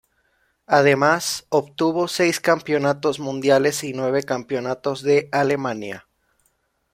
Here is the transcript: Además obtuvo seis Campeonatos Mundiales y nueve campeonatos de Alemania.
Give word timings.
Además 0.65 1.45
obtuvo 1.49 2.07
seis 2.07 2.39
Campeonatos 2.39 3.19
Mundiales 3.19 3.83
y 3.83 3.93
nueve 3.93 4.23
campeonatos 4.23 5.03
de 5.03 5.29
Alemania. 5.31 6.07